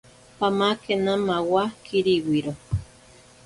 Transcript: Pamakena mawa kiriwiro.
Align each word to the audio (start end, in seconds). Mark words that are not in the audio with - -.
Pamakena 0.39 1.13
mawa 1.27 1.63
kiriwiro. 1.83 2.53